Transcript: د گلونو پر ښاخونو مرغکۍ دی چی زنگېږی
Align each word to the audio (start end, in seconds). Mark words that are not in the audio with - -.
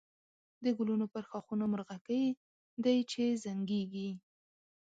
د 0.63 0.65
گلونو 0.77 1.05
پر 1.13 1.23
ښاخونو 1.29 1.65
مرغکۍ 1.73 2.25
دی 2.83 2.97
چی 3.11 3.25
زنگېږی 3.43 4.09